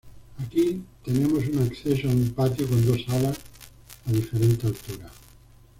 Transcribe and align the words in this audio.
Aquí 0.43 0.81
tenemos 1.05 1.45
un 1.45 1.59
acceso 1.67 2.07
a 2.09 2.11
un 2.11 2.31
patio 2.33 2.65
con 2.67 2.83
dos 2.87 3.03
salas 3.05 3.37
a 4.07 4.11
diferente 4.11 4.65
altura. 4.65 5.11